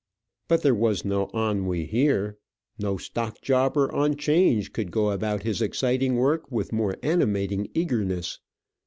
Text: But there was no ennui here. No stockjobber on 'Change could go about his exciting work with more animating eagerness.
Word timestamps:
But 0.47 0.63
there 0.63 0.73
was 0.73 1.05
no 1.05 1.27
ennui 1.31 1.85
here. 1.85 2.39
No 2.79 2.95
stockjobber 2.97 3.93
on 3.93 4.15
'Change 4.15 4.73
could 4.73 4.89
go 4.89 5.11
about 5.11 5.43
his 5.43 5.61
exciting 5.61 6.15
work 6.15 6.51
with 6.51 6.73
more 6.73 6.95
animating 7.03 7.69
eagerness. 7.75 8.39